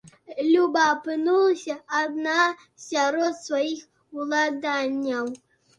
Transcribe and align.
Люба 0.51 0.81
апынулася 0.93 1.75
адна 2.01 2.41
сярод 2.89 3.33
сваіх 3.47 3.81
уладанняў. 4.21 5.35